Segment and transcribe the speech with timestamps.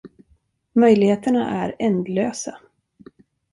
[0.73, 2.59] Möjligheterna är ändlösa.